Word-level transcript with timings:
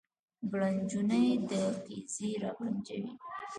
ګړنجونې 0.51 1.23
د 1.49 1.51
قیزې 1.85 2.29
را 2.41 2.51
ګړنجوي 2.57 3.11